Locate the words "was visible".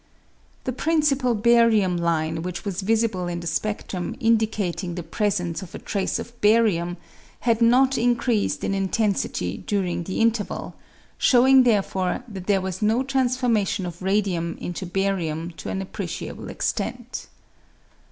2.65-3.27